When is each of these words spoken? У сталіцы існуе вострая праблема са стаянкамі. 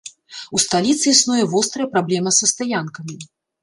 У 0.59 0.61
сталіцы 0.63 1.05
існуе 1.13 1.43
вострая 1.53 1.87
праблема 1.95 2.37
са 2.43 2.53
стаянкамі. 2.57 3.25